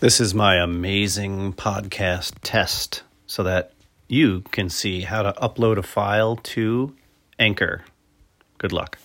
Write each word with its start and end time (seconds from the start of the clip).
This 0.00 0.20
is 0.20 0.32
my 0.32 0.62
amazing 0.62 1.54
podcast 1.54 2.34
test 2.44 3.02
so 3.26 3.42
that 3.42 3.72
you 4.06 4.42
can 4.52 4.68
see 4.68 5.00
how 5.00 5.22
to 5.22 5.32
upload 5.42 5.76
a 5.76 5.82
file 5.82 6.36
to 6.36 6.94
Anchor. 7.36 7.82
Good 8.58 8.72
luck. 8.72 8.98